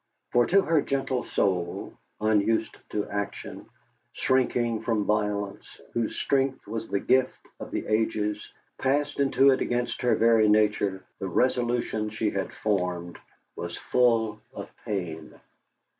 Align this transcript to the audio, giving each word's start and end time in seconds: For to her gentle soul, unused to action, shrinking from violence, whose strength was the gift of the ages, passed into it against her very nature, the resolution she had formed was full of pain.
For 0.31 0.47
to 0.47 0.63
her 0.63 0.81
gentle 0.81 1.21
soul, 1.23 1.93
unused 2.19 2.75
to 2.89 3.07
action, 3.07 3.69
shrinking 4.13 4.81
from 4.81 5.05
violence, 5.05 5.79
whose 5.93 6.15
strength 6.15 6.65
was 6.65 6.89
the 6.89 6.99
gift 6.99 7.37
of 7.59 7.69
the 7.69 7.85
ages, 7.85 8.51
passed 8.79 9.19
into 9.19 9.51
it 9.51 9.61
against 9.61 10.01
her 10.01 10.15
very 10.15 10.49
nature, 10.49 11.03
the 11.19 11.27
resolution 11.29 12.09
she 12.09 12.31
had 12.31 12.51
formed 12.51 13.19
was 13.55 13.77
full 13.77 14.41
of 14.55 14.71
pain. 14.85 15.39